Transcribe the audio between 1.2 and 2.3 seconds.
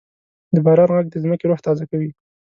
ځمکې روح تازه کوي.